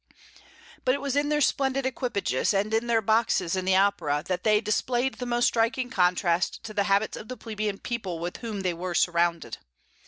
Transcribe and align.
But 0.83 0.95
it 0.95 0.97
was 0.99 1.15
in 1.15 1.29
their 1.29 1.41
splendid 1.41 1.85
equipages, 1.85 2.55
and 2.55 2.73
in 2.73 2.87
their 2.87 3.03
boxes 3.03 3.55
at 3.55 3.65
the 3.65 3.75
opera, 3.75 4.23
that 4.25 4.43
they 4.43 4.59
displayed 4.59 5.19
the 5.19 5.27
most 5.27 5.45
striking 5.45 5.91
contrast 5.91 6.63
to 6.63 6.73
the 6.73 6.85
habits 6.85 7.15
of 7.17 7.27
the 7.27 7.37
plebeian 7.37 7.77
people 7.77 8.17
with 8.17 8.37
whom 8.37 8.61
they 8.61 8.73
were 8.73 8.95
surrounded. 8.95 9.59